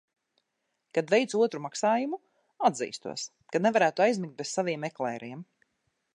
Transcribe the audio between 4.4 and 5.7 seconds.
bez saviem eklēriem.